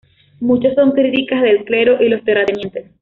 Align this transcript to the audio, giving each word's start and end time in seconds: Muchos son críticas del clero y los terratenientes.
Muchos 0.39 0.73
son 0.73 0.93
críticas 0.93 1.43
del 1.43 1.63
clero 1.63 1.97
y 2.03 2.09
los 2.09 2.23
terratenientes. 2.23 2.87